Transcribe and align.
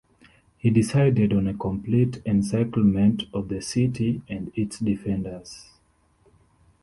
He 0.57 0.71
decided 0.71 1.31
on 1.31 1.45
a 1.45 1.53
complete 1.53 2.23
encirclement 2.25 3.25
of 3.35 3.49
the 3.49 3.61
city 3.61 4.23
and 4.27 4.51
its 4.55 4.79
defenders. 4.79 5.73